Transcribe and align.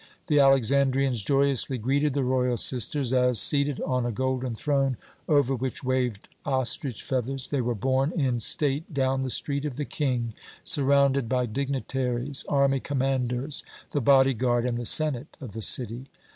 The 0.25 0.39
Alexandrians 0.39 1.21
joyously 1.21 1.77
greeted 1.77 2.13
the 2.13 2.23
royal 2.23 2.57
sisters, 2.57 3.13
as, 3.13 3.39
seated 3.39 3.79
on 3.81 4.03
a 4.03 4.11
golden 4.11 4.55
throne, 4.55 4.97
over 5.29 5.53
which 5.53 5.83
waved 5.83 6.27
ostrich 6.43 7.03
feathers, 7.03 7.49
they 7.49 7.61
were 7.61 7.75
borne 7.75 8.11
in 8.13 8.39
state 8.39 8.95
down 8.95 9.21
the 9.21 9.29
Street 9.29 9.63
of 9.63 9.77
the 9.77 9.85
King, 9.85 10.33
surrounded 10.63 11.29
by 11.29 11.45
dignitaries, 11.45 12.43
army 12.49 12.79
commanders, 12.79 13.63
the 13.91 14.01
body 14.01 14.33
guard, 14.33 14.65
and 14.65 14.79
the 14.79 14.87
senate 14.87 15.37
of 15.39 15.53
the 15.53 15.61
city. 15.61 16.07